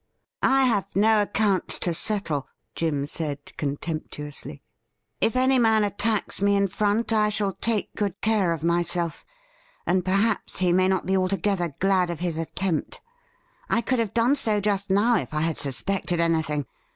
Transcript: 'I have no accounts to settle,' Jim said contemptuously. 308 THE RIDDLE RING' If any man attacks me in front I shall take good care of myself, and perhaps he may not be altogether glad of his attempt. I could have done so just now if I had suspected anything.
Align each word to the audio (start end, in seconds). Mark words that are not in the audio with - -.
'I 0.41 0.63
have 0.63 0.87
no 0.95 1.21
accounts 1.21 1.77
to 1.81 1.93
settle,' 1.93 2.47
Jim 2.73 3.05
said 3.05 3.55
contemptuously. 3.55 4.63
308 5.21 5.21
THE 5.21 5.27
RIDDLE 5.27 5.39
RING' 5.39 5.51
If 5.51 5.51
any 5.53 5.59
man 5.59 5.83
attacks 5.83 6.41
me 6.41 6.55
in 6.55 6.67
front 6.69 7.13
I 7.13 7.29
shall 7.29 7.53
take 7.53 7.95
good 7.95 8.19
care 8.19 8.51
of 8.51 8.63
myself, 8.63 9.23
and 9.85 10.03
perhaps 10.03 10.57
he 10.57 10.73
may 10.73 10.87
not 10.87 11.05
be 11.05 11.15
altogether 11.15 11.75
glad 11.79 12.09
of 12.09 12.19
his 12.19 12.39
attempt. 12.39 12.99
I 13.69 13.81
could 13.81 13.99
have 13.99 14.15
done 14.15 14.35
so 14.35 14.59
just 14.59 14.89
now 14.89 15.17
if 15.17 15.35
I 15.35 15.41
had 15.41 15.59
suspected 15.59 16.19
anything. 16.19 16.65